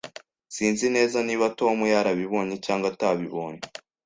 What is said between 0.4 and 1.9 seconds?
Sinzi neza niba Tom